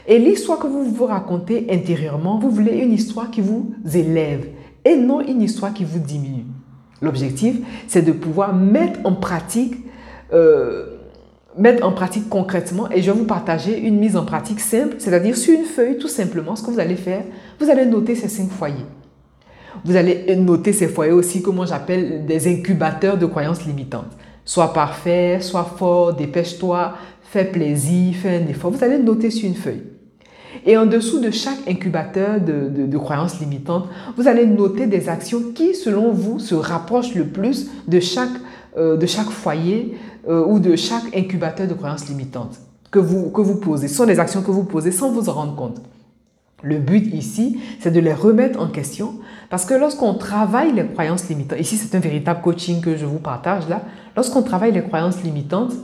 Et 0.08 0.18
l'histoire 0.18 0.58
que 0.58 0.66
vous 0.66 0.84
vous 0.84 1.06
racontez 1.06 1.66
intérieurement, 1.70 2.38
vous 2.38 2.50
voulez 2.50 2.78
une 2.78 2.92
histoire 2.92 3.30
qui 3.30 3.40
vous 3.40 3.72
élève 3.94 4.46
et 4.86 4.96
non 4.96 5.20
une 5.20 5.42
histoire 5.42 5.74
qui 5.74 5.84
vous 5.84 5.98
diminue. 5.98 6.46
L'objectif, 7.02 7.56
c'est 7.88 8.02
de 8.02 8.12
pouvoir 8.12 8.54
mettre 8.54 9.00
en 9.04 9.12
pratique, 9.14 9.74
euh, 10.32 10.98
mettre 11.58 11.84
en 11.84 11.92
pratique 11.92 12.28
concrètement, 12.28 12.88
et 12.90 13.02
je 13.02 13.10
vais 13.10 13.18
vous 13.18 13.26
partager 13.26 13.76
une 13.78 13.98
mise 13.98 14.16
en 14.16 14.24
pratique 14.24 14.60
simple, 14.60 14.94
c'est-à-dire 14.98 15.36
sur 15.36 15.58
une 15.58 15.64
feuille, 15.64 15.98
tout 15.98 16.08
simplement, 16.08 16.54
ce 16.54 16.62
que 16.62 16.70
vous 16.70 16.78
allez 16.78 16.94
faire, 16.94 17.24
vous 17.58 17.68
allez 17.68 17.84
noter 17.84 18.14
ces 18.14 18.28
cinq 18.28 18.48
foyers. 18.48 18.86
Vous 19.84 19.96
allez 19.96 20.34
noter 20.36 20.72
ces 20.72 20.88
foyers 20.88 21.12
aussi 21.12 21.42
moi 21.52 21.66
j'appelle 21.66 22.24
des 22.24 22.48
incubateurs 22.48 23.18
de 23.18 23.26
croyances 23.26 23.66
limitantes. 23.66 24.16
Sois 24.44 24.72
parfait, 24.72 25.40
sois 25.40 25.64
fort, 25.64 26.14
dépêche-toi, 26.14 26.94
fais 27.22 27.44
plaisir, 27.44 28.14
fais 28.14 28.36
un 28.36 28.46
effort. 28.46 28.70
Vous 28.70 28.84
allez 28.84 28.98
noter 28.98 29.30
sur 29.30 29.48
une 29.48 29.56
feuille. 29.56 29.82
Et 30.64 30.76
en 30.76 30.86
dessous 30.86 31.20
de 31.20 31.30
chaque 31.30 31.68
incubateur 31.68 32.40
de, 32.40 32.98
croyances 32.98 33.40
limitantes, 33.40 33.88
vous 34.16 34.28
allez 34.28 34.46
noter 34.46 34.86
des 34.86 35.08
actions 35.08 35.52
qui, 35.54 35.74
selon 35.74 36.12
vous, 36.12 36.38
se 36.38 36.54
rapprochent 36.54 37.14
le 37.14 37.26
plus 37.26 37.68
de 37.86 38.00
chaque, 38.00 38.30
euh, 38.76 38.96
de 38.96 39.06
chaque 39.06 39.30
foyer 39.30 39.96
euh, 40.28 40.44
ou 40.46 40.58
de 40.58 40.76
chaque 40.76 41.16
incubateur 41.16 41.68
de 41.68 41.74
croyances 41.74 42.08
limitantes 42.08 42.58
que 42.90 42.98
vous, 42.98 43.30
que 43.30 43.40
vous 43.40 43.56
posez. 43.56 43.88
Ce 43.88 43.96
sont 43.96 44.06
des 44.06 44.18
actions 44.18 44.42
que 44.42 44.50
vous 44.50 44.64
posez 44.64 44.90
sans 44.90 45.10
vous 45.10 45.28
en 45.28 45.32
rendre 45.32 45.54
compte. 45.54 45.80
Le 46.62 46.78
but 46.78 47.14
ici, 47.14 47.60
c'est 47.80 47.90
de 47.90 48.00
les 48.00 48.14
remettre 48.14 48.60
en 48.60 48.68
question 48.68 49.14
parce 49.50 49.66
que 49.66 49.74
lorsqu'on 49.74 50.14
travaille 50.14 50.72
les 50.72 50.86
croyances 50.86 51.28
limitantes, 51.28 51.60
ici 51.60 51.76
c'est 51.76 51.94
un 51.96 52.00
véritable 52.00 52.40
coaching 52.40 52.80
que 52.80 52.96
je 52.96 53.04
vous 53.04 53.18
partage 53.18 53.68
là, 53.68 53.82
lorsqu'on 54.16 54.42
travaille 54.42 54.72
les 54.72 54.82
croyances 54.82 55.22
limitantes, 55.22 55.74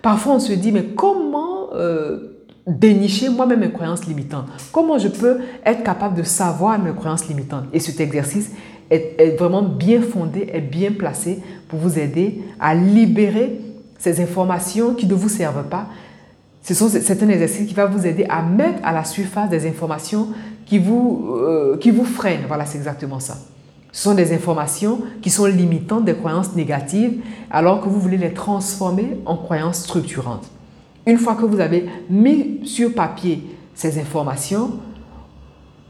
parfois 0.00 0.34
on 0.34 0.40
se 0.40 0.52
dit 0.52 0.72
mais 0.72 0.84
comment 0.84 1.74
euh, 1.74 2.35
dénicher 2.66 3.28
moi-même 3.28 3.60
mes 3.60 3.70
croyances 3.70 4.06
limitantes 4.06 4.46
Comment 4.72 4.98
je 4.98 5.08
peux 5.08 5.38
être 5.64 5.84
capable 5.84 6.16
de 6.16 6.22
savoir 6.22 6.78
mes 6.78 6.92
croyances 6.92 7.28
limitantes? 7.28 7.64
Et 7.72 7.80
cet 7.80 8.00
exercice 8.00 8.50
est, 8.90 9.36
vraiment 9.38 9.62
bien 9.62 10.00
fondé, 10.00 10.48
est 10.52 10.60
bien 10.60 10.92
placé 10.92 11.42
pour 11.68 11.78
vous 11.78 11.98
aider 11.98 12.42
à 12.60 12.74
libérer 12.74 13.60
ces 13.98 14.20
informations 14.20 14.94
qui 14.94 15.06
ne 15.06 15.14
vous 15.14 15.28
servent 15.28 15.68
pas 15.68 15.88
c'est 16.74 17.22
un 17.22 17.28
exercice 17.28 17.68
qui 17.68 17.74
va 17.74 17.86
vous 17.86 18.06
aider 18.06 18.26
à 18.28 18.42
mettre 18.42 18.80
à 18.82 18.92
la 18.92 19.04
surface 19.04 19.48
des 19.48 19.68
informations 19.68 20.30
qui 20.64 20.78
vous, 20.78 21.36
euh, 21.36 21.76
qui 21.78 21.92
vous 21.92 22.04
freinent. 22.04 22.44
Voilà, 22.48 22.66
c'est 22.66 22.78
exactement 22.78 23.20
ça. 23.20 23.36
Ce 23.92 24.02
sont 24.02 24.14
des 24.14 24.34
informations 24.34 25.00
qui 25.22 25.30
sont 25.30 25.46
limitantes, 25.46 26.04
des 26.04 26.14
croyances 26.14 26.56
négatives, 26.56 27.20
alors 27.52 27.80
que 27.80 27.88
vous 27.88 28.00
voulez 28.00 28.16
les 28.16 28.34
transformer 28.34 29.16
en 29.26 29.36
croyances 29.36 29.82
structurantes. 29.82 30.50
Une 31.06 31.18
fois 31.18 31.36
que 31.36 31.44
vous 31.44 31.60
avez 31.60 31.86
mis 32.10 32.60
sur 32.64 32.92
papier 32.92 33.44
ces 33.74 33.98
informations, 34.00 34.80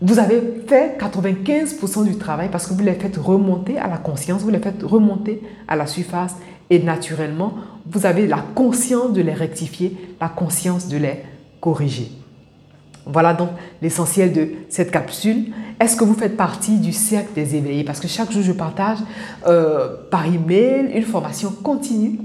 vous 0.03 0.19
avez 0.19 0.43
fait 0.67 0.99
95% 1.01 2.05
du 2.05 2.17
travail 2.17 2.51
parce 2.53 2.67
que 2.67 2.75
vous 2.75 2.83
les 2.83 2.93
faites 2.93 3.17
remonter 3.17 3.79
à 3.79 3.89
la 3.89 3.97
conscience, 3.97 4.43
vous 4.43 4.51
les 4.51 4.59
faites 4.59 4.83
remonter 4.83 5.43
à 5.69 5.77
la 5.77 5.87
surface 5.87 6.37
et 6.69 6.81
naturellement, 6.81 7.55
vous 7.87 8.05
avez 8.05 8.27
la 8.27 8.45
conscience 8.55 9.13
de 9.13 9.23
les 9.23 9.33
rectifier, 9.33 9.97
la 10.21 10.29
conscience 10.29 10.89
de 10.89 10.99
les 10.99 11.23
corriger. 11.61 12.11
Voilà 13.07 13.33
donc 13.33 13.51
l'essentiel 13.81 14.33
de 14.33 14.51
cette 14.69 14.91
capsule. 14.91 15.53
Est-ce 15.81 15.97
que 15.97 16.05
vous 16.05 16.15
faites 16.15 16.37
partie 16.37 16.79
du 16.79 16.93
cercle 16.93 17.33
des 17.35 17.55
éveillés? 17.55 17.85
Parce 17.85 18.01
que 18.01 18.09
chaque 18.09 18.33
jour, 18.33 18.43
je 18.43 18.53
partage 18.53 18.99
euh, 19.47 19.89
par 20.11 20.27
email 20.27 20.91
une 20.93 21.05
formation 21.05 21.51
continue 21.63 22.19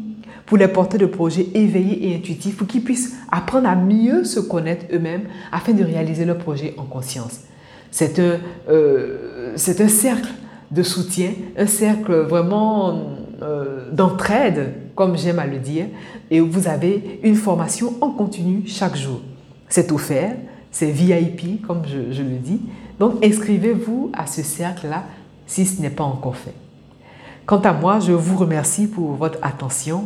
pour 0.45 0.57
les 0.57 0.67
porteurs 0.67 0.99
de 0.99 1.05
projets 1.05 1.47
éveillés 1.53 2.09
et 2.09 2.15
intuitifs 2.15 2.57
pour 2.57 2.67
qu'ils 2.67 2.83
puissent 2.83 3.15
apprendre 3.31 3.67
à 3.67 3.75
mieux 3.75 4.23
se 4.23 4.39
connaître 4.39 4.85
eux-mêmes 4.93 5.23
afin 5.51 5.73
de 5.73 5.83
réaliser 5.83 6.25
leur 6.25 6.37
projet 6.37 6.73
en 6.77 6.83
conscience. 6.83 7.41
C'est 7.91 8.19
un, 8.19 8.39
euh, 8.69 9.53
un 9.55 9.87
cercle 9.87 10.29
de 10.71 10.83
soutien, 10.83 11.31
un 11.57 11.67
cercle 11.67 12.13
vraiment 12.21 13.11
euh, 13.41 13.91
d'entraide, 13.91 14.73
comme 14.95 15.17
j'aime 15.17 15.39
à 15.39 15.45
le 15.45 15.57
dire, 15.57 15.85
et 16.29 16.39
vous 16.39 16.67
avez 16.67 17.19
une 17.23 17.35
formation 17.35 17.95
en 18.01 18.11
continu 18.11 18.63
chaque 18.65 18.95
jour. 18.95 19.19
C'est 19.67 19.91
offert, 19.91 20.35
c'est 20.71 20.91
VIP, 20.91 21.65
comme 21.65 21.81
je, 21.85 22.13
je 22.13 22.21
le 22.21 22.37
dis. 22.37 22.61
Donc 22.99 23.23
inscrivez-vous 23.23 24.11
à 24.13 24.27
ce 24.27 24.41
cercle-là 24.41 25.03
si 25.45 25.65
ce 25.65 25.81
n'est 25.81 25.89
pas 25.89 26.03
encore 26.03 26.37
fait. 26.37 26.53
Quant 27.45 27.59
à 27.59 27.73
moi, 27.73 27.99
je 27.99 28.13
vous 28.13 28.37
remercie 28.37 28.87
pour 28.87 29.11
votre 29.13 29.39
attention 29.41 30.05